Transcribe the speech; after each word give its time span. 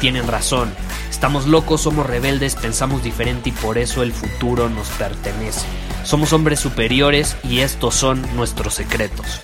tienen 0.00 0.26
razón. 0.26 0.72
Estamos 1.10 1.46
locos, 1.46 1.82
somos 1.82 2.06
rebeldes, 2.06 2.56
pensamos 2.56 3.04
diferente 3.04 3.50
y 3.50 3.52
por 3.52 3.78
eso 3.78 4.02
el 4.02 4.12
futuro 4.12 4.68
nos 4.68 4.88
pertenece. 4.88 5.66
Somos 6.02 6.32
hombres 6.32 6.58
superiores 6.58 7.36
y 7.44 7.60
estos 7.60 7.94
son 7.94 8.24
nuestros 8.34 8.74
secretos. 8.74 9.42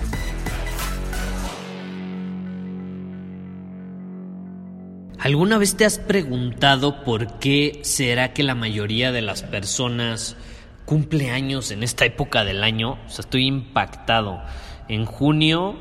¿Alguna 5.19 5.59
vez 5.59 5.77
te 5.77 5.85
has 5.85 5.99
preguntado 5.99 7.03
por 7.05 7.39
qué 7.39 7.81
será 7.83 8.33
que 8.33 8.43
la 8.43 8.55
mayoría 8.55 9.13
de 9.13 9.23
las 9.23 9.43
personas 9.43 10.37
cumple 10.85 11.31
años 11.31 11.73
en 11.73 11.83
esta 11.83 12.05
época 12.05 12.45
del 12.45 12.63
año? 12.63 12.93
O 13.07 13.09
sea, 13.11 13.23
estoy 13.23 13.47
impactado. 13.47 14.41
En 14.89 15.05
junio, 15.05 15.77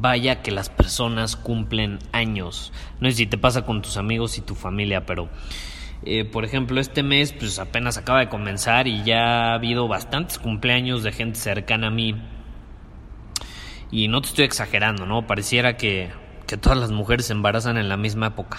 vaya 0.00 0.42
que 0.42 0.50
las 0.50 0.68
personas 0.68 1.36
cumplen 1.36 1.98
años. 2.12 2.72
No 3.00 3.10
sé 3.10 3.16
si 3.16 3.26
te 3.26 3.38
pasa 3.38 3.64
con 3.64 3.82
tus 3.82 3.96
amigos 3.96 4.38
y 4.38 4.40
tu 4.40 4.54
familia, 4.54 5.06
pero 5.06 5.28
eh, 6.04 6.24
por 6.24 6.44
ejemplo, 6.44 6.80
este 6.80 7.02
mes 7.02 7.32
pues 7.32 7.58
apenas 7.58 7.96
acaba 7.96 8.20
de 8.20 8.28
comenzar 8.28 8.86
y 8.86 9.04
ya 9.04 9.50
ha 9.50 9.54
habido 9.54 9.88
bastantes 9.88 10.38
cumpleaños 10.38 11.02
de 11.02 11.12
gente 11.12 11.38
cercana 11.38 11.88
a 11.88 11.90
mí. 11.90 12.14
Y 13.90 14.08
no 14.08 14.20
te 14.20 14.28
estoy 14.28 14.44
exagerando, 14.44 15.06
¿no? 15.06 15.26
Pareciera 15.26 15.76
que 15.76 16.10
que 16.46 16.56
todas 16.56 16.78
las 16.78 16.90
mujeres 16.90 17.26
se 17.26 17.32
embarazan 17.32 17.76
en 17.76 17.88
la 17.88 17.96
misma 17.96 18.28
época. 18.28 18.58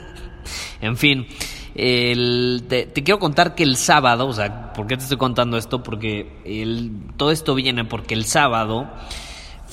en 0.80 0.96
fin, 0.96 1.26
te, 1.74 2.92
quiero 2.94 3.18
contar 3.18 3.54
que 3.54 3.64
el 3.64 3.76
sábado, 3.76 4.28
o 4.28 4.32
sea, 4.32 4.72
¿por 4.72 4.86
qué 4.86 4.96
te 4.96 5.02
estoy 5.02 5.18
contando 5.18 5.58
esto? 5.58 5.82
Porque 5.82 7.02
todo 7.16 7.30
esto 7.30 7.54
viene 7.54 7.84
porque 7.84 8.14
el 8.14 8.24
sábado 8.24 8.90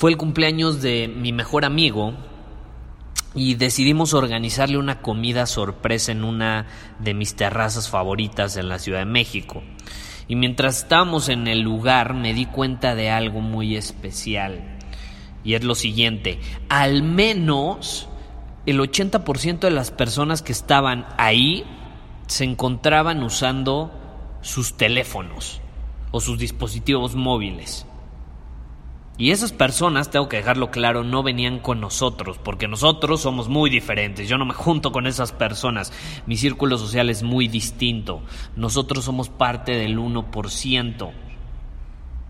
fue 0.00 0.10
el 0.10 0.16
cumpleaños 0.16 0.80
de 0.80 1.08
mi 1.14 1.30
mejor 1.30 1.66
amigo 1.66 2.14
y 3.34 3.56
decidimos 3.56 4.14
organizarle 4.14 4.78
una 4.78 5.02
comida 5.02 5.44
sorpresa 5.44 6.10
en 6.10 6.24
una 6.24 6.68
de 7.00 7.12
mis 7.12 7.36
terrazas 7.36 7.90
favoritas 7.90 8.56
en 8.56 8.70
la 8.70 8.78
Ciudad 8.78 9.00
de 9.00 9.04
México. 9.04 9.62
Y 10.26 10.36
mientras 10.36 10.78
estábamos 10.78 11.28
en 11.28 11.46
el 11.48 11.60
lugar 11.60 12.14
me 12.14 12.32
di 12.32 12.46
cuenta 12.46 12.94
de 12.94 13.10
algo 13.10 13.42
muy 13.42 13.76
especial. 13.76 14.78
Y 15.44 15.52
es 15.52 15.64
lo 15.64 15.74
siguiente, 15.74 16.40
al 16.70 17.02
menos 17.02 18.08
el 18.64 18.80
80% 18.80 19.58
de 19.58 19.70
las 19.70 19.90
personas 19.90 20.40
que 20.40 20.52
estaban 20.52 21.04
ahí 21.18 21.66
se 22.26 22.44
encontraban 22.44 23.22
usando 23.22 23.92
sus 24.40 24.78
teléfonos 24.78 25.60
o 26.10 26.22
sus 26.22 26.38
dispositivos 26.38 27.14
móviles. 27.16 27.84
Y 29.20 29.32
esas 29.32 29.52
personas, 29.52 30.10
tengo 30.10 30.30
que 30.30 30.38
dejarlo 30.38 30.70
claro, 30.70 31.04
no 31.04 31.22
venían 31.22 31.58
con 31.58 31.78
nosotros, 31.78 32.38
porque 32.42 32.68
nosotros 32.68 33.20
somos 33.20 33.50
muy 33.50 33.68
diferentes. 33.68 34.30
Yo 34.30 34.38
no 34.38 34.46
me 34.46 34.54
junto 34.54 34.92
con 34.92 35.06
esas 35.06 35.30
personas. 35.30 35.92
Mi 36.24 36.38
círculo 36.38 36.78
social 36.78 37.10
es 37.10 37.22
muy 37.22 37.46
distinto. 37.46 38.22
Nosotros 38.56 39.04
somos 39.04 39.28
parte 39.28 39.72
del 39.72 39.98
1%. 39.98 41.10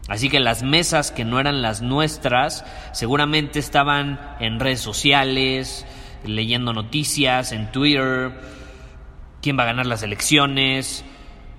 Así 0.09 0.29
que 0.29 0.41
las 0.41 0.65
mesas 0.65 1.13
que 1.13 1.25
no 1.25 1.39
eran 1.39 1.63
las 1.63 1.81
nuestras 1.81 2.65
seguramente 2.93 3.61
estaban 3.61 4.19
en 4.41 4.59
redes 4.59 4.81
sociales, 4.81 5.87
leyendo 6.25 6.73
noticias, 6.73 7.53
en 7.53 7.71
Twitter, 7.71 8.33
quién 9.41 9.57
va 9.57 9.63
a 9.63 9.67
ganar 9.67 9.87
las 9.87 10.03
elecciones, 10.03 11.05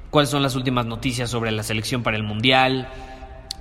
cuáles 0.09 0.30
son 0.30 0.44
las 0.44 0.58
últimas 0.58 0.88
noticias 0.88 1.30
sobre 1.30 1.52
la 1.52 1.63
selección 1.63 2.03
para 2.03 2.18
el 2.18 2.24
Mundial. 2.24 2.90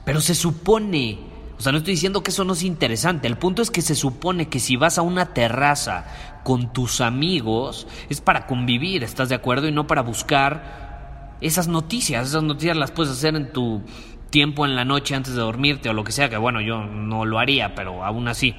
Pero 0.05 0.21
se 0.21 0.35
supone, 0.35 1.30
o 1.60 1.62
sea, 1.62 1.72
no 1.72 1.78
estoy 1.78 1.93
diciendo 1.93 2.22
que 2.22 2.31
eso 2.31 2.43
no 2.43 2.54
es 2.54 2.62
interesante, 2.62 3.28
el 3.28 3.37
punto 3.37 3.60
es 3.60 3.71
que 3.71 3.82
se 3.82 3.94
supone 3.94 4.48
que 4.48 4.59
si 4.60 4.76
vas 4.76 4.97
a 4.97 5.03
una 5.03 5.34
terraza 5.34 6.06
con 6.43 6.72
tus 6.72 7.03
amigos 7.03 7.87
es 8.09 8.22
para 8.22 8.47
convivir, 8.47 9.04
¿estás 9.04 9.28
de 9.28 9.34
acuerdo? 9.34 9.69
Y 9.69 9.72
no 9.72 9.87
para 9.87 10.00
buscar 10.00 11.37
esas 11.43 11.69
noticias, 11.69 12.28
esas 12.28 12.43
noticias 12.44 12.78
las 12.78 12.93
puedes 12.93 13.12
hacer 13.12 13.37
en 13.37 13.53
tu 13.53 13.82
tiempo 14.31 14.65
en 14.65 14.75
la 14.75 14.87
noche 14.87 15.15
antes 15.15 15.34
de 15.34 15.41
dormirte 15.43 15.91
o 15.91 15.93
lo 15.93 16.03
que 16.03 16.12
sea, 16.12 16.31
que 16.31 16.38
bueno, 16.38 16.62
yo 16.62 16.82
no 16.82 17.26
lo 17.26 17.38
haría, 17.38 17.75
pero 17.75 18.06
aún 18.06 18.27
así. 18.28 18.54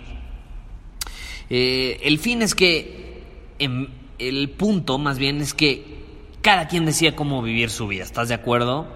Eh, 1.50 2.02
el 2.04 2.20
fin 2.20 2.44
es 2.44 2.54
que, 2.54 3.24
el 3.58 4.50
punto 4.52 5.00
más 5.00 5.18
bien 5.18 5.42
es 5.42 5.56
que 5.56 6.04
cada 6.42 6.68
quien 6.68 6.86
decide 6.86 7.16
cómo 7.16 7.42
vivir 7.42 7.72
su 7.72 7.88
vida, 7.88 8.04
¿estás 8.04 8.28
de 8.28 8.36
acuerdo? 8.36 8.96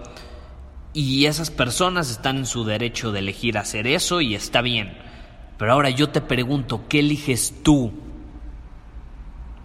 Y 0.96 1.26
esas 1.26 1.50
personas 1.50 2.10
están 2.10 2.38
en 2.38 2.46
su 2.46 2.64
derecho 2.64 3.12
de 3.12 3.18
elegir 3.18 3.58
hacer 3.58 3.86
eso 3.86 4.22
y 4.22 4.34
está 4.34 4.62
bien. 4.62 4.96
Pero 5.58 5.72
ahora 5.72 5.90
yo 5.90 6.08
te 6.08 6.22
pregunto, 6.22 6.84
¿qué 6.88 7.00
eliges 7.00 7.54
tú? 7.62 7.92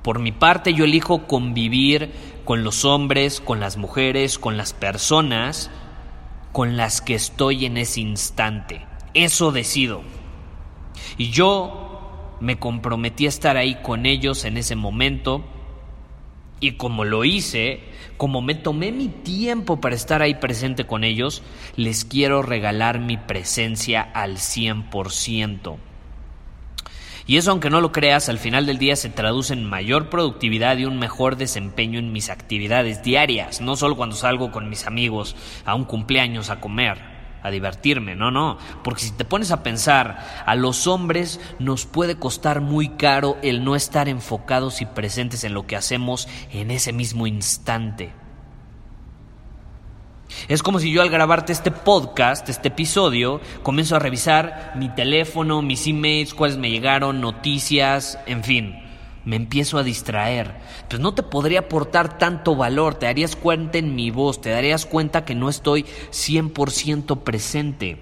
Por 0.04 0.20
mi 0.20 0.34
parte 0.34 0.74
yo 0.74 0.84
elijo 0.84 1.28
convivir 1.28 2.12
con 2.44 2.64
los 2.66 2.84
hombres, 2.84 3.40
con 3.40 3.62
las 3.62 3.78
mujeres, 3.78 4.38
con 4.38 4.58
las 4.58 4.74
personas 4.74 5.72
con 6.52 6.78
las 6.78 7.02
que 7.02 7.16
estoy 7.16 7.66
en 7.66 7.78
ese 7.78 8.02
instante. 8.02 8.86
Eso 9.14 9.52
decido. 9.52 10.02
Y 11.18 11.30
yo 11.30 12.38
me 12.40 12.60
comprometí 12.60 13.26
a 13.26 13.30
estar 13.30 13.58
ahí 13.58 13.76
con 13.82 14.06
ellos 14.06 14.46
en 14.46 14.58
ese 14.58 14.76
momento. 14.76 15.44
Y 16.62 16.74
como 16.74 17.04
lo 17.04 17.26
hice, 17.26 17.82
como 18.18 18.42
me 18.42 18.56
tomé 18.56 18.92
mi 18.92 19.08
tiempo 19.10 19.82
para 19.82 19.96
estar 19.96 20.22
ahí 20.22 20.36
presente 20.36 20.86
con 20.86 21.04
ellos, 21.04 21.44
les 21.76 22.06
quiero 22.06 22.44
regalar 22.44 23.00
mi 23.00 23.18
presencia 23.18 24.02
al 24.02 24.38
100%. 24.38 25.78
Y 27.28 27.38
eso, 27.38 27.52
aunque 27.52 27.70
no 27.70 27.82
lo 27.82 27.92
creas, 27.92 28.30
al 28.30 28.38
final 28.38 28.66
del 28.66 28.78
día 28.78 28.96
se 28.96 29.10
traduce 29.10 29.54
en 29.54 29.66
mayor 29.66 30.10
productividad 30.10 30.78
y 30.78 30.86
un 30.86 31.00
mejor 31.00 31.36
desempeño 31.36 32.00
en 32.00 32.12
mis 32.12 32.30
actividades 32.30 33.04
diarias, 33.04 33.60
no 33.60 33.76
solo 33.76 33.98
cuando 33.98 34.16
salgo 34.16 34.52
con 34.52 34.70
mis 34.70 34.86
amigos 34.86 35.36
a 35.66 35.76
un 35.76 35.86
cumpleaños 35.86 36.50
a 36.50 36.62
comer 36.62 37.11
a 37.44 37.50
divertirme, 37.50 38.16
no, 38.16 38.32
no, 38.32 38.58
porque 38.84 39.02
si 39.02 39.12
te 39.12 39.26
pones 39.26 39.52
a 39.52 39.64
pensar, 39.64 40.44
a 40.46 40.56
los 40.56 40.88
hombres 40.88 41.40
nos 41.60 41.86
puede 41.86 42.16
costar 42.16 42.62
muy 42.62 42.90
caro 42.90 43.38
el 43.42 43.64
no 43.64 43.76
estar 43.76 44.08
enfocados 44.08 44.82
y 44.82 44.86
presentes 44.86 45.44
en 45.44 45.54
lo 45.54 45.68
que 45.68 45.76
hacemos 45.76 46.28
en 46.52 46.72
ese 46.72 46.94
mismo 46.94 47.28
instante. 47.28 48.14
Es 50.48 50.64
como 50.64 50.80
si 50.80 50.92
yo 50.92 51.02
al 51.02 51.10
grabarte 51.10 51.52
este 51.52 51.72
podcast, 51.72 52.48
este 52.50 52.70
episodio, 52.70 53.42
comienzo 53.64 53.96
a 53.96 54.00
revisar 54.00 54.74
mi 54.76 54.90
teléfono, 54.90 55.62
mis 55.62 55.88
emails, 55.88 56.34
cuáles 56.34 56.58
me 56.58 56.70
llegaron, 56.70 57.22
noticias, 57.22 58.18
en 58.26 58.44
fin. 58.44 58.81
Me 59.26 59.36
empiezo 59.36 59.78
a 59.78 59.84
distraer. 59.84 60.56
Pues 60.90 61.00
no 61.00 61.14
te 61.14 61.24
podría 61.24 61.60
aportar 61.60 62.18
tanto 62.18 62.56
valor, 62.56 62.96
te 62.96 63.06
darías 63.06 63.36
cuenta 63.36 63.78
en 63.78 63.96
mi 63.96 64.12
voz, 64.12 64.42
te 64.42 64.50
darías 64.50 64.86
cuenta 64.86 65.26
que 65.26 65.36
no 65.36 65.50
estoy 65.50 65.84
100% 66.12 67.20
presente. 67.24 68.00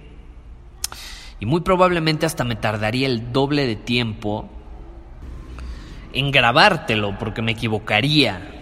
Y 1.39 1.45
muy 1.45 1.61
probablemente 1.61 2.25
hasta 2.25 2.43
me 2.43 2.55
tardaría 2.55 3.07
el 3.07 3.31
doble 3.31 3.65
de 3.65 3.75
tiempo 3.75 4.49
en 6.13 6.31
grabártelo 6.31 7.17
porque 7.17 7.41
me 7.41 7.51
equivocaría 7.51 8.55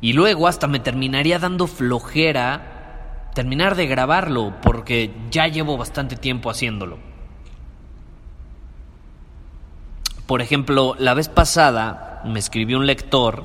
y 0.00 0.12
luego 0.12 0.46
hasta 0.46 0.66
me 0.66 0.78
terminaría 0.78 1.38
dando 1.38 1.66
flojera 1.66 3.30
terminar 3.34 3.74
de 3.74 3.86
grabarlo 3.86 4.54
porque 4.62 5.10
ya 5.30 5.48
llevo 5.48 5.76
bastante 5.76 6.16
tiempo 6.16 6.50
haciéndolo. 6.50 6.98
Por 10.26 10.42
ejemplo, 10.42 10.96
la 10.98 11.14
vez 11.14 11.28
pasada 11.28 12.22
me 12.24 12.38
escribió 12.38 12.78
un 12.78 12.86
lector 12.86 13.44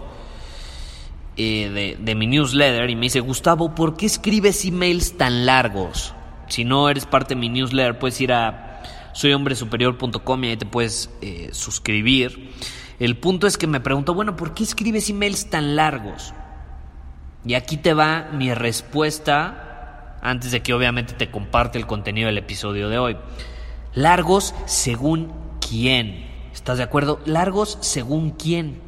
eh, 1.38 1.69
de, 1.69 1.98
de, 2.04 2.16
mi 2.16 2.28
newsletter 2.28 2.89
y 2.89 2.95
me 2.95 3.04
dice, 3.04 3.19
Gustavo, 3.19 3.75
¿por 3.75 3.95
qué 3.95 4.06
escribes 4.06 4.66
emails 4.66 5.18
tan 5.18 5.45
largos? 5.45 6.13
Si 6.48 6.66
no 6.66 6.89
eres 6.89 7.06
parte 7.06 7.36
de 7.36 7.39
mi 7.39 7.50
newsletter, 7.50 7.98
puedes 7.98 8.19
ir 8.19 8.33
a 8.33 8.83
soyhombresuperior.com 9.13 10.44
y 10.44 10.48
ahí 10.48 10.57
te 10.57 10.66
puedes 10.66 11.10
eh, 11.22 11.50
suscribir. 11.54 12.51
El 13.00 13.18
punto 13.18 13.48
es 13.48 13.57
que 13.57 13.68
me 13.68 13.80
pregunto, 13.80 14.13
bueno, 14.13 14.36
¿por 14.36 14.54
qué 14.54 14.63
escribes 14.63 15.10
emails 15.10 15.50
tan 15.50 15.75
largos? 15.75 16.33
Y 17.45 17.56
aquí 17.56 17.78
te 17.78 17.94
va 17.94 18.30
mi 18.33 18.54
respuesta 18.54 20.18
antes 20.22 20.51
de 20.51 20.62
que 20.62 20.74
obviamente 20.74 21.13
te 21.13 21.31
comparte 21.31 21.80
el 21.80 21.88
contenido 21.88 22.28
del 22.28 22.38
episodio 22.38 22.89
de 22.89 23.00
hoy. 23.00 23.18
Largos 23.94 24.54
según 24.66 25.33
quién. 25.68 26.31
¿Estás 26.61 26.77
de 26.77 26.83
acuerdo? 26.83 27.19
Largos 27.25 27.79
según 27.81 28.29
quién. 28.29 28.79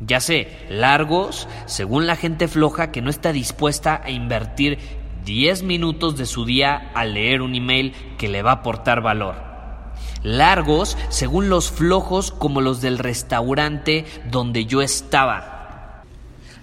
Ya 0.00 0.18
sé, 0.18 0.48
largos 0.68 1.46
según 1.66 2.08
la 2.08 2.16
gente 2.16 2.48
floja 2.48 2.90
que 2.90 3.02
no 3.02 3.08
está 3.08 3.30
dispuesta 3.30 4.02
a 4.02 4.10
invertir 4.10 4.80
10 5.24 5.62
minutos 5.62 6.16
de 6.16 6.26
su 6.26 6.44
día 6.44 6.90
a 6.92 7.04
leer 7.04 7.40
un 7.40 7.54
email 7.54 7.94
que 8.18 8.26
le 8.26 8.42
va 8.42 8.50
a 8.50 8.54
aportar 8.54 9.00
valor. 9.00 9.36
Largos 10.24 10.98
según 11.08 11.48
los 11.48 11.70
flojos 11.70 12.32
como 12.32 12.60
los 12.60 12.80
del 12.80 12.98
restaurante 12.98 14.04
donde 14.28 14.66
yo 14.66 14.82
estaba 14.82 16.02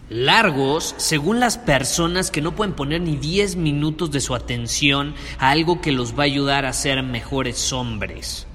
largos 0.10 0.96
según 0.98 1.40
las 1.40 1.58
personas 1.58 2.30
que 2.30 2.42
no 2.42 2.58
pueden 2.58 2.74
poner 2.74 3.00
ni 3.00 3.16
10 3.16 3.56
minutos 3.56 4.12
de 4.12 4.20
su 4.20 4.36
atención 4.36 5.16
a 5.40 5.52
algo 5.52 5.80
que 5.80 5.94
los 5.94 6.14
va 6.14 6.24
a 6.24 6.26
ayudar 6.26 6.66
a 6.66 6.74
ser 6.74 7.02
mejores 7.04 7.72
hombres. 7.72 8.48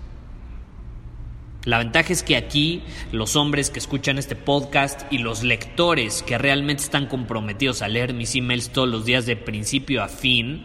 La 1.69 1.76
ventaja 1.76 2.15
es 2.15 2.23
que 2.23 2.35
aquí 2.35 2.81
los 3.12 3.37
hombres 3.37 3.69
que 3.69 3.79
escuchan 3.79 4.17
este 4.17 4.35
podcast 4.35 5.03
y 5.12 5.19
los 5.19 5.43
lectores 5.43 6.23
que 6.23 6.38
realmente 6.38 6.82
están 6.82 7.09
comprometidos 7.09 7.82
a 7.82 7.88
leer 7.88 8.15
mis 8.15 8.35
emails 8.35 8.70
todos 8.70 8.88
los 8.88 9.05
días 9.05 9.26
de 9.26 9.37
principio 9.37 10.03
a 10.03 10.09
fin 10.09 10.65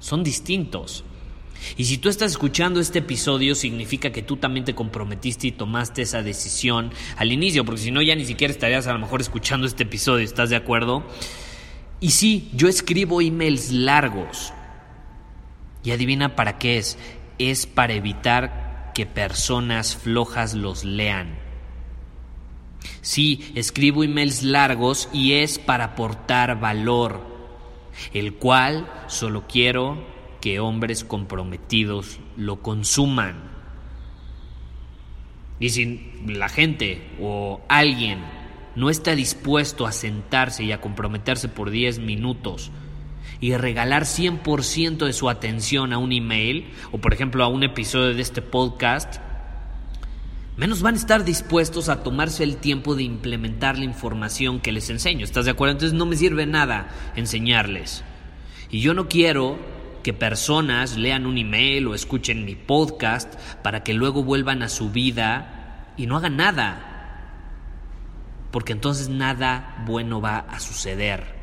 son 0.00 0.24
distintos. 0.24 1.04
Y 1.76 1.84
si 1.84 1.98
tú 1.98 2.08
estás 2.08 2.30
escuchando 2.30 2.80
este 2.80 3.00
episodio, 3.00 3.54
significa 3.54 4.10
que 4.10 4.22
tú 4.22 4.38
también 4.38 4.64
te 4.64 4.74
comprometiste 4.74 5.48
y 5.48 5.52
tomaste 5.52 6.00
esa 6.00 6.22
decisión 6.22 6.92
al 7.18 7.30
inicio, 7.30 7.66
porque 7.66 7.82
si 7.82 7.90
no, 7.90 8.00
ya 8.00 8.14
ni 8.14 8.24
siquiera 8.24 8.50
estarías 8.50 8.86
a 8.86 8.94
lo 8.94 9.00
mejor 9.00 9.20
escuchando 9.20 9.66
este 9.66 9.82
episodio, 9.82 10.24
¿estás 10.24 10.48
de 10.48 10.56
acuerdo? 10.56 11.04
Y 12.00 12.12
sí, 12.12 12.48
yo 12.54 12.68
escribo 12.68 13.20
emails 13.20 13.70
largos. 13.70 14.54
Y 15.84 15.90
adivina 15.90 16.36
para 16.36 16.56
qué 16.56 16.78
es. 16.78 16.96
Es 17.38 17.66
para 17.66 17.92
evitar 17.92 18.67
que 18.98 19.06
personas 19.06 19.94
flojas 19.94 20.54
los 20.54 20.82
lean. 20.84 21.38
Sí, 23.00 23.52
escribo 23.54 24.02
emails 24.02 24.42
largos 24.42 25.08
y 25.12 25.34
es 25.34 25.60
para 25.60 25.84
aportar 25.84 26.58
valor, 26.58 27.20
el 28.12 28.34
cual 28.34 28.90
solo 29.06 29.44
quiero 29.46 30.04
que 30.40 30.58
hombres 30.58 31.04
comprometidos 31.04 32.18
lo 32.36 32.60
consuman. 32.60 33.36
Y 35.60 35.68
si 35.68 36.12
la 36.26 36.48
gente 36.48 37.08
o 37.20 37.60
alguien 37.68 38.18
no 38.74 38.90
está 38.90 39.14
dispuesto 39.14 39.86
a 39.86 39.92
sentarse 39.92 40.64
y 40.64 40.72
a 40.72 40.80
comprometerse 40.80 41.48
por 41.48 41.70
10 41.70 42.00
minutos 42.00 42.72
y 43.40 43.54
regalar 43.54 44.04
100% 44.04 45.06
de 45.06 45.12
su 45.12 45.28
atención 45.28 45.92
a 45.92 45.98
un 45.98 46.12
email 46.12 46.70
o 46.92 46.98
por 46.98 47.14
ejemplo 47.14 47.44
a 47.44 47.48
un 47.48 47.62
episodio 47.62 48.14
de 48.14 48.22
este 48.22 48.42
podcast, 48.42 49.16
menos 50.56 50.82
van 50.82 50.94
a 50.94 50.98
estar 50.98 51.24
dispuestos 51.24 51.88
a 51.88 52.02
tomarse 52.02 52.42
el 52.42 52.56
tiempo 52.56 52.94
de 52.94 53.04
implementar 53.04 53.78
la 53.78 53.84
información 53.84 54.60
que 54.60 54.72
les 54.72 54.90
enseño. 54.90 55.24
¿Estás 55.24 55.44
de 55.44 55.52
acuerdo? 55.52 55.72
Entonces 55.72 55.96
no 55.96 56.04
me 56.04 56.16
sirve 56.16 56.46
nada 56.46 56.88
enseñarles. 57.14 58.02
Y 58.70 58.80
yo 58.80 58.92
no 58.92 59.08
quiero 59.08 59.56
que 60.02 60.12
personas 60.12 60.96
lean 60.96 61.26
un 61.26 61.38
email 61.38 61.86
o 61.86 61.94
escuchen 61.94 62.44
mi 62.44 62.56
podcast 62.56 63.34
para 63.62 63.84
que 63.84 63.94
luego 63.94 64.24
vuelvan 64.24 64.62
a 64.62 64.68
su 64.68 64.90
vida 64.90 65.92
y 65.96 66.06
no 66.06 66.16
hagan 66.16 66.36
nada. 66.36 66.84
Porque 68.50 68.72
entonces 68.72 69.08
nada 69.08 69.84
bueno 69.86 70.20
va 70.20 70.38
a 70.38 70.58
suceder. 70.60 71.37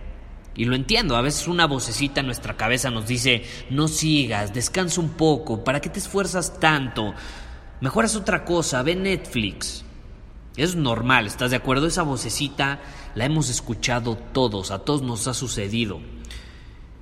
Y 0.56 0.66
lo 0.66 0.76
entiendo, 0.76 1.18
a 1.18 1.22
veces 1.22 1.48
una 1.48 1.68
vocecita 1.68 2.22
en 2.22 2.28
nuestra 2.28 2.56
cabeza 2.56 2.90
nos 2.90 3.08
dice, 3.08 3.44
no 3.70 3.88
sigas, 3.88 4.54
descansa 4.54 5.02
un 5.02 5.10
poco, 5.10 5.64
¿para 5.64 5.82
qué 5.82 5.90
te 5.90 6.00
esfuerzas 6.00 6.60
tanto? 6.60 7.14
Mejor 7.82 8.06
haz 8.06 8.16
otra 8.16 8.46
cosa, 8.46 8.82
ve 8.82 8.96
Netflix. 8.96 9.84
Es 10.56 10.76
normal, 10.76 11.28
¿estás 11.28 11.52
de 11.52 11.58
acuerdo? 11.58 11.88
Esa 11.88 12.04
vocecita 12.04 12.80
la 13.16 13.26
hemos 13.26 13.50
escuchado 13.50 14.16
todos, 14.16 14.72
a 14.72 14.80
todos 14.80 15.02
nos 15.02 15.28
ha 15.28 15.34
sucedido. 15.34 16.00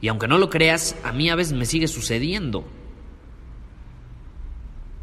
Y 0.02 0.08
aunque 0.08 0.28
no 0.28 0.40
lo 0.40 0.50
creas, 0.50 0.96
a 1.04 1.12
mí 1.12 1.30
a 1.30 1.36
veces 1.36 1.54
me 1.54 1.66
sigue 1.66 1.88
sucediendo. 1.88 2.66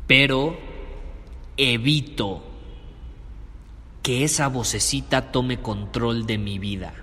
Pero 0.08 0.58
evito 1.56 2.42
que 4.02 4.24
esa 4.24 4.48
vocecita 4.48 5.30
tome 5.30 5.60
control 5.60 6.26
de 6.26 6.38
mi 6.38 6.58
vida. 6.58 6.94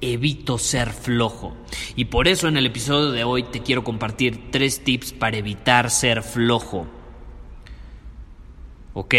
Evito 0.00 0.58
ser 0.58 0.92
flojo. 0.92 1.56
Y 1.96 2.06
por 2.06 2.28
eso 2.28 2.48
en 2.48 2.56
el 2.56 2.66
episodio 2.66 3.10
de 3.10 3.24
hoy 3.24 3.42
te 3.44 3.62
quiero 3.62 3.84
compartir 3.84 4.50
tres 4.50 4.84
tips 4.84 5.12
para 5.12 5.36
evitar 5.36 5.90
ser 5.90 6.22
flojo. 6.22 6.86
¿Ok? 8.94 9.14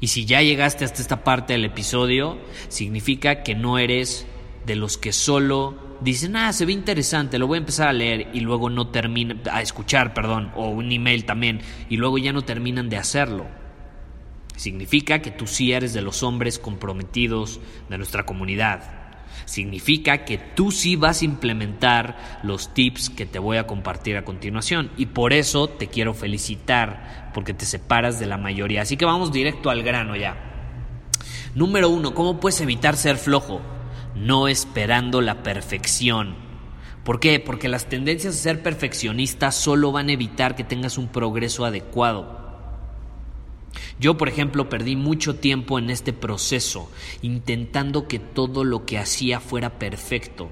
Y 0.00 0.06
si 0.06 0.24
ya 0.24 0.42
llegaste 0.42 0.84
hasta 0.84 1.02
esta 1.02 1.24
parte 1.24 1.52
del 1.52 1.64
episodio, 1.64 2.38
significa 2.68 3.42
que 3.42 3.54
no 3.54 3.78
eres 3.78 4.26
de 4.64 4.76
los 4.76 4.96
que 4.96 5.12
solo 5.12 5.88
dicen, 6.00 6.36
ah, 6.36 6.52
se 6.52 6.66
ve 6.66 6.72
interesante, 6.72 7.38
lo 7.38 7.46
voy 7.46 7.56
a 7.56 7.60
empezar 7.60 7.88
a 7.88 7.92
leer 7.92 8.28
y 8.32 8.40
luego 8.40 8.70
no 8.70 8.88
terminan, 8.88 9.40
a 9.50 9.62
escuchar, 9.62 10.14
perdón, 10.14 10.52
o 10.54 10.68
un 10.68 10.92
email 10.92 11.24
también, 11.24 11.60
y 11.88 11.96
luego 11.96 12.18
ya 12.18 12.32
no 12.32 12.42
terminan 12.42 12.88
de 12.88 12.96
hacerlo. 12.96 13.46
Significa 14.56 15.20
que 15.20 15.30
tú 15.30 15.46
sí 15.46 15.72
eres 15.72 15.92
de 15.92 16.02
los 16.02 16.22
hombres 16.22 16.58
comprometidos 16.58 17.60
de 17.88 17.98
nuestra 17.98 18.26
comunidad. 18.26 18.97
Significa 19.44 20.24
que 20.24 20.38
tú 20.38 20.70
sí 20.70 20.96
vas 20.96 21.22
a 21.22 21.24
implementar 21.24 22.40
los 22.42 22.74
tips 22.74 23.10
que 23.10 23.26
te 23.26 23.38
voy 23.38 23.56
a 23.56 23.66
compartir 23.66 24.16
a 24.16 24.24
continuación. 24.24 24.90
Y 24.96 25.06
por 25.06 25.32
eso 25.32 25.68
te 25.68 25.88
quiero 25.88 26.14
felicitar, 26.14 27.30
porque 27.34 27.54
te 27.54 27.66
separas 27.66 28.18
de 28.18 28.26
la 28.26 28.38
mayoría. 28.38 28.82
Así 28.82 28.96
que 28.96 29.04
vamos 29.04 29.32
directo 29.32 29.70
al 29.70 29.82
grano 29.82 30.16
ya. 30.16 30.36
Número 31.54 31.88
uno, 31.88 32.14
¿cómo 32.14 32.40
puedes 32.40 32.60
evitar 32.60 32.96
ser 32.96 33.16
flojo? 33.16 33.60
no 34.18 34.48
esperando 34.48 35.20
la 35.20 35.42
perfección. 35.42 36.34
¿Por 37.04 37.20
qué? 37.20 37.40
Porque 37.40 37.68
las 37.68 37.86
tendencias 37.86 38.34
a 38.34 38.38
ser 38.38 38.62
perfeccionista 38.62 39.50
solo 39.50 39.92
van 39.92 40.08
a 40.08 40.12
evitar 40.12 40.56
que 40.56 40.64
tengas 40.64 40.98
un 40.98 41.08
progreso 41.08 41.64
adecuado. 41.64 42.37
Yo, 43.98 44.16
por 44.16 44.28
ejemplo, 44.28 44.68
perdí 44.68 44.96
mucho 44.96 45.36
tiempo 45.36 45.78
en 45.78 45.90
este 45.90 46.12
proceso, 46.12 46.90
intentando 47.22 48.08
que 48.08 48.18
todo 48.18 48.64
lo 48.64 48.86
que 48.86 48.98
hacía 48.98 49.40
fuera 49.40 49.78
perfecto. 49.78 50.50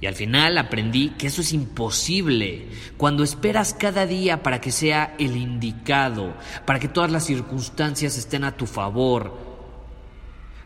Y 0.00 0.06
al 0.06 0.14
final 0.14 0.58
aprendí 0.58 1.10
que 1.10 1.26
eso 1.26 1.40
es 1.40 1.52
imposible. 1.52 2.68
Cuando 2.96 3.24
esperas 3.24 3.74
cada 3.74 4.06
día 4.06 4.42
para 4.42 4.60
que 4.60 4.70
sea 4.70 5.16
el 5.18 5.36
indicado, 5.36 6.34
para 6.66 6.78
que 6.78 6.88
todas 6.88 7.10
las 7.10 7.24
circunstancias 7.24 8.16
estén 8.16 8.44
a 8.44 8.56
tu 8.56 8.66
favor, 8.66 9.36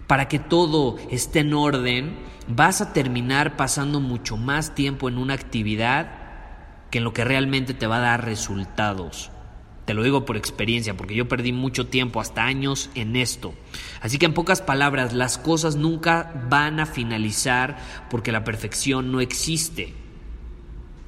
para 0.07 0.29
que 0.29 0.39
todo 0.39 0.99
esté 1.11 1.41
en 1.41 1.55
orden, 1.55 2.19
vas 2.47 2.83
a 2.83 2.93
terminar 2.93 3.57
pasando 3.57 4.01
mucho 4.01 4.37
más 4.37 4.75
tiempo 4.75 5.09
en 5.09 5.17
una 5.17 5.33
actividad 5.33 6.19
que 6.91 6.99
en 6.99 7.05
lo 7.05 7.15
que 7.15 7.25
realmente 7.25 7.73
te 7.73 7.87
va 7.87 7.97
a 7.97 8.01
dar 8.01 8.25
resultados. 8.27 9.31
Te 9.85 9.95
lo 9.95 10.03
digo 10.05 10.25
por 10.25 10.37
experiencia, 10.37 10.97
porque 10.97 11.15
yo 11.15 11.27
perdí 11.27 11.53
mucho 11.53 11.89
tiempo, 11.89 12.21
hasta 12.21 12.45
años, 12.45 12.89
en 12.95 13.17
esto. 13.17 13.53
Así 14.01 14.19
que 14.19 14.27
en 14.27 14.35
pocas 14.35 14.63
palabras, 14.63 15.13
las 15.13 15.39
cosas 15.39 15.75
nunca 15.75 16.33
van 16.49 16.79
a 16.79 16.87
finalizar 16.87 17.79
porque 18.09 18.31
la 18.31 18.45
perfección 18.45 19.11
no 19.11 19.21
existe. 19.21 19.95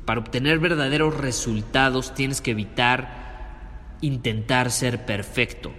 Para 0.04 0.21
obtener 0.21 0.59
verdaderos 0.59 1.16
resultados 1.16 2.14
tienes 2.14 2.40
que 2.40 2.50
evitar 2.50 3.97
intentar 4.00 4.71
ser 4.71 5.07
perfecto. 5.07 5.73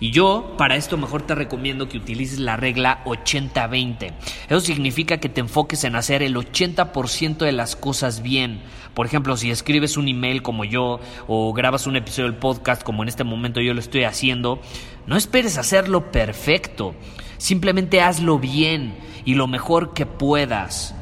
Y 0.00 0.10
yo, 0.10 0.54
para 0.58 0.76
esto, 0.76 0.96
mejor 0.96 1.22
te 1.22 1.34
recomiendo 1.34 1.88
que 1.88 1.98
utilices 1.98 2.38
la 2.38 2.56
regla 2.56 3.02
80-20. 3.04 4.12
Eso 4.48 4.60
significa 4.60 5.18
que 5.18 5.28
te 5.28 5.40
enfoques 5.40 5.84
en 5.84 5.96
hacer 5.96 6.22
el 6.22 6.36
80% 6.36 7.38
de 7.38 7.52
las 7.52 7.76
cosas 7.76 8.22
bien. 8.22 8.62
Por 8.94 9.06
ejemplo, 9.06 9.36
si 9.36 9.50
escribes 9.50 9.96
un 9.96 10.08
email 10.08 10.42
como 10.42 10.64
yo 10.64 11.00
o 11.26 11.52
grabas 11.52 11.86
un 11.86 11.96
episodio 11.96 12.30
del 12.30 12.38
podcast 12.38 12.82
como 12.82 13.02
en 13.02 13.08
este 13.08 13.24
momento 13.24 13.60
yo 13.60 13.74
lo 13.74 13.80
estoy 13.80 14.04
haciendo, 14.04 14.60
no 15.06 15.16
esperes 15.16 15.58
hacerlo 15.58 16.10
perfecto. 16.10 16.94
Simplemente 17.38 18.00
hazlo 18.00 18.38
bien 18.38 18.94
y 19.24 19.34
lo 19.34 19.46
mejor 19.46 19.92
que 19.92 20.06
puedas. 20.06 20.94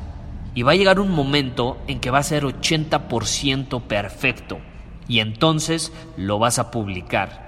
Y 0.54 0.62
va 0.62 0.72
a 0.72 0.76
llegar 0.76 1.00
un 1.00 1.10
momento 1.10 1.78
en 1.86 2.00
que 2.00 2.10
va 2.10 2.18
a 2.18 2.24
ser 2.24 2.44
80% 2.44 3.82
perfecto. 3.82 4.58
Y 5.08 5.20
entonces 5.20 5.92
lo 6.16 6.38
vas 6.38 6.58
a 6.58 6.70
publicar. 6.70 7.43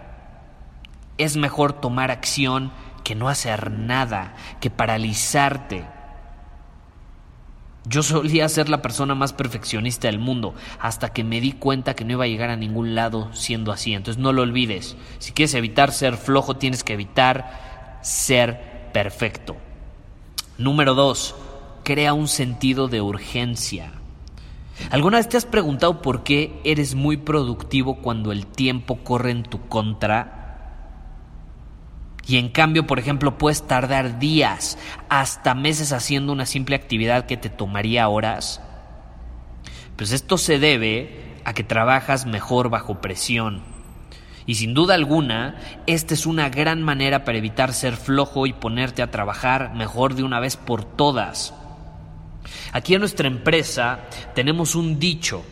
Es 1.19 1.37
mejor 1.37 1.75
tomar 1.75 2.11
acción 2.11 2.73
que 3.05 3.15
no 3.15 3.29
hacer 3.29 3.71
nada, 3.71 4.35
que 4.61 4.71
paralizarte. 4.71 5.87
Yo 7.85 8.03
solía 8.03 8.49
ser 8.49 8.69
la 8.69 8.83
persona 8.83 9.15
más 9.15 9.33
perfeccionista 9.33 10.09
del 10.09 10.19
mundo 10.19 10.55
hasta 10.81 11.13
que 11.13 11.23
me 11.23 11.41
di 11.41 11.53
cuenta 11.53 11.95
que 11.95 12.05
no 12.05 12.13
iba 12.13 12.25
a 12.25 12.29
llegar 12.29 12.51
a 12.51 12.57
ningún 12.57 12.97
lado 12.97 13.33
siendo 13.33 13.71
así. 13.71 13.95
Entonces 13.95 14.21
no 14.21 14.33
lo 14.33 14.43
olvides. 14.43 14.97
Si 15.19 15.31
quieres 15.33 15.55
evitar 15.55 15.93
ser 15.93 16.17
flojo, 16.17 16.57
tienes 16.57 16.83
que 16.83 16.95
evitar 16.95 17.99
ser 18.03 18.91
perfecto. 18.93 19.57
Número 20.59 20.95
dos, 20.95 21.37
crea 21.85 22.13
un 22.13 22.27
sentido 22.27 22.89
de 22.89 23.03
urgencia. 23.03 23.93
¿Alguna 24.91 25.19
vez 25.19 25.29
te 25.29 25.37
has 25.37 25.47
preguntado 25.47 26.03
por 26.03 26.25
qué 26.25 26.61
eres 26.65 26.97
muy 26.97 27.17
productivo 27.17 27.99
cuando 27.99 28.33
el 28.33 28.47
tiempo 28.47 28.97
corre 29.05 29.31
en 29.31 29.45
tu 29.45 29.69
contra? 29.69 30.46
Y 32.27 32.39
en 32.39 32.49
cambio, 32.49 32.87
por 32.87 32.99
ejemplo, 32.99 33.39
puedes 33.39 33.67
tardar 33.67 34.19
días, 34.19 34.79
hasta 35.09 35.55
meses 35.55 35.93
haciendo 35.93 36.33
una 36.33 36.47
simple 36.47 36.75
actividad 36.75 37.27
que 37.27 37.37
te 37.37 37.51
tomaría 37.51 38.09
horas. 38.09 38.61
Pues 39.97 40.11
esto 40.13 40.37
se 40.37 40.59
debe 40.59 41.37
a 41.45 41.55
que 41.55 41.63
trabajas 41.63 42.27
mejor 42.27 42.69
bajo 42.69 43.01
presión. 43.01 43.63
Y 44.45 44.57
sin 44.57 44.75
duda 44.75 44.95
alguna, 44.95 45.57
esta 45.87 46.15
es 46.15 46.27
una 46.27 46.49
gran 46.49 46.83
manera 46.83 47.25
para 47.25 47.39
evitar 47.39 47.73
ser 47.73 47.97
flojo 47.97 48.47
y 48.47 48.53
ponerte 48.53 49.03
a 49.03 49.11
trabajar 49.11 49.75
mejor 49.75 50.15
de 50.15 50.25
una 50.25 50.41
vez 50.41 50.57
por 50.57 50.85
todas. 50.85 51.55
Aquí 52.73 52.95
en 52.95 53.01
nuestra 53.01 53.29
empresa 53.29 54.01
tenemos 54.35 54.75
un 54.75 54.99
dicho 54.99 55.45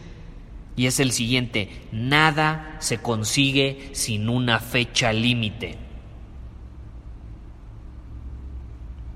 y 0.77 0.87
es 0.87 0.99
el 0.99 1.13
siguiente, 1.13 1.87
nada 1.93 2.77
se 2.81 2.99
consigue 2.99 3.91
sin 3.93 4.29
una 4.29 4.59
fecha 4.59 5.13
límite. 5.13 5.84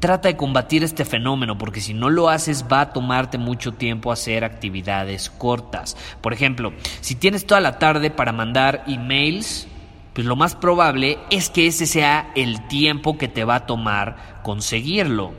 Trata 0.00 0.28
de 0.28 0.36
combatir 0.36 0.84
este 0.84 1.04
fenómeno 1.04 1.58
porque 1.58 1.80
si 1.80 1.92
no 1.92 2.08
lo 2.08 2.28
haces 2.28 2.66
va 2.70 2.82
a 2.82 2.92
tomarte 2.92 3.36
mucho 3.36 3.72
tiempo 3.72 4.12
hacer 4.12 4.44
actividades 4.44 5.28
cortas. 5.28 5.96
Por 6.20 6.32
ejemplo, 6.32 6.72
si 7.00 7.16
tienes 7.16 7.46
toda 7.46 7.60
la 7.60 7.80
tarde 7.80 8.10
para 8.10 8.32
mandar 8.32 8.84
emails, 8.86 9.66
pues 10.12 10.24
lo 10.24 10.36
más 10.36 10.54
probable 10.54 11.18
es 11.30 11.50
que 11.50 11.66
ese 11.66 11.86
sea 11.86 12.30
el 12.36 12.68
tiempo 12.68 13.18
que 13.18 13.26
te 13.26 13.44
va 13.44 13.56
a 13.56 13.66
tomar 13.66 14.40
conseguirlo. 14.44 15.32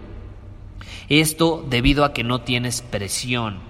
Esto 1.07 1.65
debido 1.69 2.03
a 2.03 2.11
que 2.13 2.25
no 2.25 2.41
tienes 2.41 2.81
presión. 2.81 3.68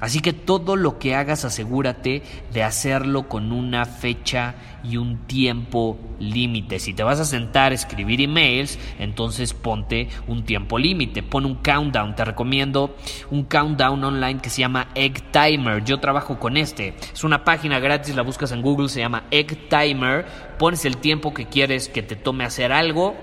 Así 0.00 0.20
que 0.20 0.32
todo 0.32 0.76
lo 0.76 0.98
que 0.98 1.14
hagas 1.14 1.44
asegúrate 1.44 2.22
de 2.52 2.62
hacerlo 2.62 3.28
con 3.28 3.52
una 3.52 3.84
fecha 3.84 4.54
y 4.84 4.96
un 4.96 5.26
tiempo 5.26 5.98
límite. 6.20 6.78
Si 6.78 6.94
te 6.94 7.02
vas 7.02 7.18
a 7.18 7.24
sentar 7.24 7.72
a 7.72 7.74
escribir 7.74 8.20
emails, 8.20 8.78
entonces 8.98 9.54
ponte 9.54 10.08
un 10.28 10.44
tiempo 10.44 10.78
límite, 10.78 11.22
pon 11.22 11.44
un 11.44 11.56
countdown. 11.56 12.14
Te 12.14 12.24
recomiendo 12.24 12.96
un 13.30 13.44
countdown 13.44 14.04
online 14.04 14.40
que 14.40 14.50
se 14.50 14.60
llama 14.60 14.88
Egg 14.94 15.32
Timer. 15.32 15.84
Yo 15.84 15.98
trabajo 15.98 16.38
con 16.38 16.56
este. 16.56 16.94
Es 17.12 17.24
una 17.24 17.42
página 17.42 17.80
gratis, 17.80 18.14
la 18.14 18.22
buscas 18.22 18.52
en 18.52 18.62
Google, 18.62 18.88
se 18.88 19.00
llama 19.00 19.24
Egg 19.32 19.68
Timer. 19.68 20.26
Pones 20.58 20.84
el 20.84 20.98
tiempo 20.98 21.34
que 21.34 21.46
quieres 21.46 21.88
que 21.88 22.02
te 22.02 22.14
tome 22.14 22.44
hacer 22.44 22.72
algo 22.72 23.16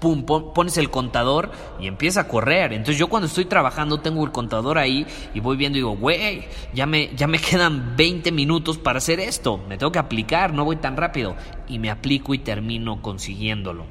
pum, 0.00 0.24
pones 0.24 0.78
el 0.78 0.90
contador 0.90 1.50
y 1.78 1.86
empieza 1.86 2.22
a 2.22 2.28
correr. 2.28 2.72
Entonces 2.72 2.98
yo 2.98 3.08
cuando 3.08 3.26
estoy 3.26 3.44
trabajando 3.44 4.00
tengo 4.00 4.24
el 4.24 4.32
contador 4.32 4.78
ahí 4.78 5.06
y 5.34 5.40
voy 5.40 5.56
viendo 5.56 5.78
y 5.78 5.80
digo, 5.80 5.96
güey, 5.96 6.44
ya 6.74 6.86
me, 6.86 7.14
ya 7.14 7.26
me 7.26 7.38
quedan 7.40 7.96
20 7.96 8.32
minutos 8.32 8.78
para 8.78 8.98
hacer 8.98 9.20
esto, 9.20 9.58
me 9.68 9.78
tengo 9.78 9.92
que 9.92 9.98
aplicar, 9.98 10.52
no 10.52 10.64
voy 10.64 10.76
tan 10.76 10.96
rápido. 10.96 11.36
Y 11.68 11.78
me 11.78 11.90
aplico 11.90 12.34
y 12.34 12.38
termino 12.38 13.00
consiguiéndolo. 13.00 13.84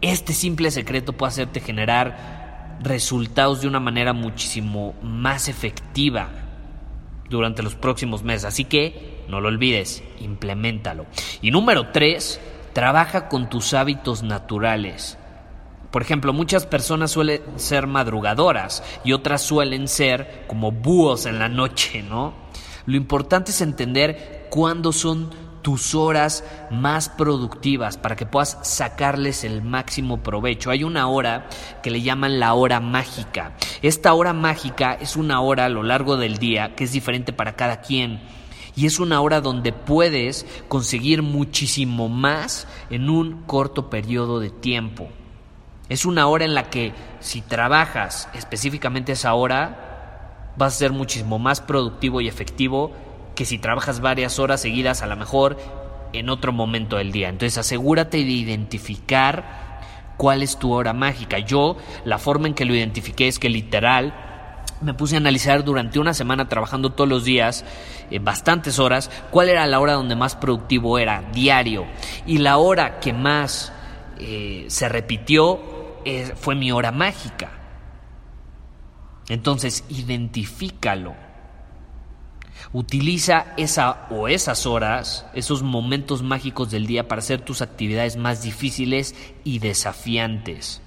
Este 0.00 0.32
simple 0.32 0.70
secreto 0.70 1.14
puede 1.14 1.30
hacerte 1.30 1.60
generar 1.60 2.78
resultados 2.82 3.62
de 3.62 3.68
una 3.68 3.80
manera 3.80 4.12
muchísimo 4.12 4.94
más 5.02 5.48
efectiva 5.48 6.28
durante 7.28 7.62
los 7.62 7.74
próximos 7.74 8.22
meses. 8.22 8.44
Así 8.44 8.64
que 8.64 9.24
no 9.28 9.40
lo 9.40 9.48
olvides, 9.48 10.02
implementalo. 10.20 11.06
Y 11.42 11.50
número 11.50 11.88
tres, 11.92 12.40
Trabaja 12.76 13.28
con 13.28 13.48
tus 13.48 13.72
hábitos 13.72 14.22
naturales. 14.22 15.16
Por 15.90 16.02
ejemplo, 16.02 16.34
muchas 16.34 16.66
personas 16.66 17.10
suelen 17.10 17.40
ser 17.56 17.86
madrugadoras 17.86 18.82
y 19.02 19.14
otras 19.14 19.40
suelen 19.40 19.88
ser 19.88 20.44
como 20.46 20.72
búhos 20.72 21.24
en 21.24 21.38
la 21.38 21.48
noche, 21.48 22.02
¿no? 22.02 22.34
Lo 22.84 22.98
importante 22.98 23.50
es 23.50 23.62
entender 23.62 24.48
cuándo 24.50 24.92
son 24.92 25.30
tus 25.62 25.94
horas 25.94 26.44
más 26.70 27.08
productivas 27.08 27.96
para 27.96 28.14
que 28.14 28.26
puedas 28.26 28.58
sacarles 28.60 29.44
el 29.44 29.62
máximo 29.62 30.22
provecho. 30.22 30.70
Hay 30.70 30.84
una 30.84 31.08
hora 31.08 31.48
que 31.82 31.90
le 31.90 32.02
llaman 32.02 32.38
la 32.38 32.52
hora 32.52 32.80
mágica. 32.80 33.52
Esta 33.80 34.12
hora 34.12 34.34
mágica 34.34 34.92
es 35.00 35.16
una 35.16 35.40
hora 35.40 35.64
a 35.64 35.70
lo 35.70 35.82
largo 35.82 36.18
del 36.18 36.36
día 36.36 36.74
que 36.74 36.84
es 36.84 36.92
diferente 36.92 37.32
para 37.32 37.56
cada 37.56 37.80
quien 37.80 38.20
y 38.76 38.84
es 38.84 39.00
una 39.00 39.20
hora 39.22 39.40
donde 39.40 39.72
puedes 39.72 40.46
conseguir 40.68 41.22
muchísimo 41.22 42.10
más 42.10 42.68
en 42.90 43.08
un 43.08 43.42
corto 43.44 43.88
periodo 43.88 44.38
de 44.38 44.50
tiempo. 44.50 45.08
Es 45.88 46.04
una 46.04 46.26
hora 46.26 46.44
en 46.44 46.54
la 46.54 46.68
que 46.68 46.92
si 47.20 47.40
trabajas 47.40 48.28
específicamente 48.34 49.12
esa 49.12 49.32
hora, 49.34 50.52
vas 50.58 50.74
a 50.74 50.78
ser 50.78 50.92
muchísimo 50.92 51.38
más 51.38 51.62
productivo 51.62 52.20
y 52.20 52.28
efectivo 52.28 52.92
que 53.34 53.46
si 53.46 53.58
trabajas 53.58 54.00
varias 54.00 54.38
horas 54.38 54.60
seguidas 54.60 55.02
a 55.02 55.06
lo 55.06 55.16
mejor 55.16 55.56
en 56.12 56.28
otro 56.28 56.52
momento 56.52 56.96
del 56.96 57.12
día. 57.12 57.30
Entonces 57.30 57.58
asegúrate 57.58 58.18
de 58.18 58.24
identificar 58.24 59.80
cuál 60.16 60.42
es 60.42 60.58
tu 60.58 60.72
hora 60.72 60.92
mágica. 60.92 61.38
Yo 61.38 61.76
la 62.04 62.18
forma 62.18 62.48
en 62.48 62.54
que 62.54 62.64
lo 62.64 62.74
identifiqué 62.74 63.28
es 63.28 63.38
que 63.38 63.48
literal 63.48 64.14
me 64.80 64.94
puse 64.94 65.14
a 65.14 65.18
analizar 65.18 65.64
durante 65.64 65.98
una 65.98 66.14
semana 66.14 66.48
trabajando 66.48 66.90
todos 66.90 67.08
los 67.08 67.24
días, 67.24 67.64
eh, 68.10 68.18
bastantes 68.18 68.78
horas, 68.78 69.10
cuál 69.30 69.48
era 69.48 69.66
la 69.66 69.80
hora 69.80 69.94
donde 69.94 70.16
más 70.16 70.36
productivo 70.36 70.98
era, 70.98 71.22
diario. 71.32 71.86
Y 72.26 72.38
la 72.38 72.58
hora 72.58 73.00
que 73.00 73.12
más 73.12 73.72
eh, 74.18 74.66
se 74.68 74.88
repitió 74.88 75.60
eh, 76.04 76.32
fue 76.36 76.54
mi 76.54 76.72
hora 76.72 76.92
mágica. 76.92 77.50
Entonces, 79.28 79.84
identifícalo. 79.88 81.14
Utiliza 82.72 83.54
esa 83.56 84.06
o 84.10 84.28
esas 84.28 84.66
horas, 84.66 85.26
esos 85.34 85.62
momentos 85.62 86.22
mágicos 86.22 86.70
del 86.70 86.86
día 86.86 87.08
para 87.08 87.20
hacer 87.20 87.40
tus 87.40 87.62
actividades 87.62 88.16
más 88.16 88.42
difíciles 88.42 89.14
y 89.44 89.58
desafiantes. 89.58 90.82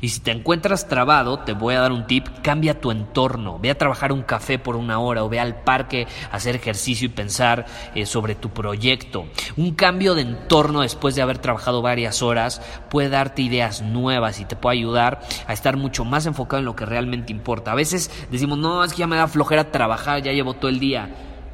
Y 0.00 0.08
si 0.08 0.20
te 0.20 0.30
encuentras 0.30 0.88
trabado, 0.88 1.40
te 1.40 1.52
voy 1.52 1.74
a 1.74 1.80
dar 1.80 1.92
un 1.92 2.06
tip, 2.06 2.26
cambia 2.42 2.80
tu 2.80 2.90
entorno, 2.90 3.58
ve 3.58 3.70
a 3.70 3.78
trabajar 3.78 4.12
un 4.12 4.22
café 4.22 4.58
por 4.58 4.76
una 4.76 4.98
hora 4.98 5.24
o 5.24 5.28
ve 5.28 5.40
al 5.40 5.62
parque 5.62 6.06
a 6.30 6.36
hacer 6.36 6.56
ejercicio 6.56 7.06
y 7.06 7.10
pensar 7.10 7.66
eh, 7.94 8.06
sobre 8.06 8.34
tu 8.34 8.50
proyecto. 8.50 9.26
Un 9.56 9.74
cambio 9.74 10.14
de 10.14 10.22
entorno 10.22 10.82
después 10.82 11.14
de 11.14 11.22
haber 11.22 11.38
trabajado 11.38 11.82
varias 11.82 12.22
horas 12.22 12.62
puede 12.90 13.08
darte 13.08 13.42
ideas 13.42 13.82
nuevas 13.82 14.40
y 14.40 14.44
te 14.44 14.56
puede 14.56 14.78
ayudar 14.78 15.20
a 15.46 15.52
estar 15.52 15.76
mucho 15.76 16.04
más 16.04 16.26
enfocado 16.26 16.60
en 16.60 16.66
lo 16.66 16.76
que 16.76 16.86
realmente 16.86 17.32
importa. 17.32 17.72
A 17.72 17.76
veces 17.76 18.10
decimos, 18.30 18.58
no, 18.58 18.84
es 18.84 18.92
que 18.92 19.00
ya 19.00 19.06
me 19.06 19.16
da 19.16 19.28
flojera 19.28 19.70
trabajar, 19.70 20.22
ya 20.22 20.32
llevo 20.32 20.54
todo 20.54 20.68
el 20.68 20.80
día 20.80 21.10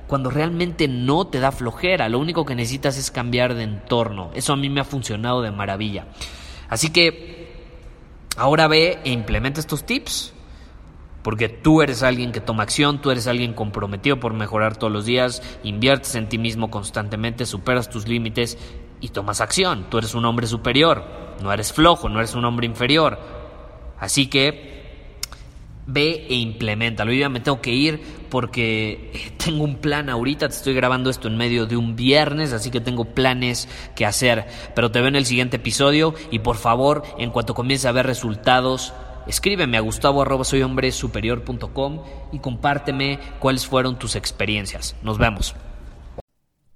cuando 0.06 0.30
realmente 0.30 0.88
no 0.88 1.26
te 1.26 1.38
da 1.38 1.52
flojera. 1.52 2.08
Lo 2.08 2.18
único 2.18 2.46
que 2.46 2.54
necesitas 2.54 2.96
es 2.96 3.10
cambiar 3.10 3.54
de 3.54 3.64
entorno. 3.64 4.30
Eso 4.34 4.54
a 4.54 4.56
mí 4.56 4.70
me 4.70 4.80
ha 4.80 4.84
funcionado 4.84 5.42
de 5.42 5.50
maravilla. 5.50 6.06
Así 6.68 6.90
que 6.90 7.37
Ahora 8.38 8.68
ve 8.68 9.00
e 9.04 9.10
implementa 9.10 9.60
estos 9.60 9.84
tips. 9.84 10.32
Porque 11.22 11.48
tú 11.48 11.82
eres 11.82 12.02
alguien 12.02 12.32
que 12.32 12.40
toma 12.40 12.62
acción, 12.62 13.02
tú 13.02 13.10
eres 13.10 13.26
alguien 13.26 13.52
comprometido 13.52 14.20
por 14.20 14.32
mejorar 14.32 14.76
todos 14.76 14.92
los 14.92 15.04
días, 15.04 15.42
inviertes 15.64 16.14
en 16.14 16.28
ti 16.28 16.38
mismo 16.38 16.70
constantemente, 16.70 17.44
superas 17.44 17.90
tus 17.90 18.06
límites 18.06 18.56
y 19.00 19.08
tomas 19.08 19.40
acción. 19.40 19.90
Tú 19.90 19.98
eres 19.98 20.14
un 20.14 20.24
hombre 20.24 20.46
superior, 20.46 21.04
no 21.42 21.52
eres 21.52 21.72
flojo, 21.72 22.08
no 22.08 22.20
eres 22.20 22.34
un 22.34 22.44
hombre 22.44 22.66
inferior. 22.66 23.18
Así 23.98 24.28
que 24.28 25.18
ve 25.86 26.26
e 26.30 26.34
implementalo. 26.36 27.12
Yo 27.12 27.18
ya 27.18 27.28
me 27.28 27.40
tengo 27.40 27.60
que 27.60 27.72
ir 27.72 28.00
porque 28.30 29.32
tengo 29.44 29.64
un 29.64 29.76
plan 29.76 30.08
ahorita, 30.08 30.48
te 30.48 30.54
estoy 30.54 30.74
grabando 30.74 31.10
esto 31.10 31.28
en 31.28 31.36
medio 31.36 31.66
de 31.66 31.76
un 31.76 31.96
viernes, 31.96 32.52
así 32.52 32.70
que 32.70 32.80
tengo 32.80 33.04
planes 33.06 33.68
que 33.94 34.06
hacer. 34.06 34.46
Pero 34.74 34.90
te 34.90 35.00
veo 35.00 35.08
en 35.08 35.16
el 35.16 35.26
siguiente 35.26 35.56
episodio 35.56 36.14
y 36.30 36.40
por 36.40 36.56
favor, 36.56 37.02
en 37.18 37.30
cuanto 37.30 37.54
comience 37.54 37.88
a 37.88 37.92
ver 37.92 38.06
resultados, 38.06 38.92
escríbeme 39.26 39.76
a 39.76 39.80
gustavo 39.80 40.24
y 42.32 42.38
compárteme 42.38 43.18
cuáles 43.38 43.66
fueron 43.66 43.98
tus 43.98 44.16
experiencias. 44.16 44.96
Nos 45.02 45.18
vemos. 45.18 45.54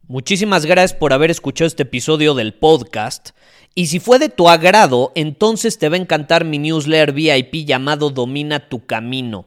Muchísimas 0.09 0.66
gracias 0.66 0.99
por 0.99 1.12
haber 1.12 1.30
escuchado 1.30 1.66
este 1.66 1.85
episodio 1.85 2.35
del 2.35 2.54
podcast. 2.54 3.30
Y 3.75 3.87
si 3.87 4.00
fue 4.00 4.18
de 4.18 4.28
tu 4.28 4.50
agrado, 4.50 5.12
entonces 5.14 5.78
te 5.78 5.88
va 5.88 5.97
a 5.97 6.00
encantar 6.00 6.44
mi 6.44 6.59
newsletter 6.59 7.12
VIP 7.12 7.66
llamado 7.66 8.11
Domina 8.11 8.68
tu 8.68 8.85
Camino. 8.85 9.47